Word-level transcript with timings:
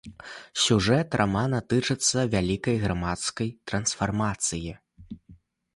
Сюжэт 0.61 1.17
рамана 1.21 1.59
тычыцца 1.73 2.25
вялікай 2.33 2.75
грамадскай 2.87 3.53
трансфармацыі. 3.73 4.71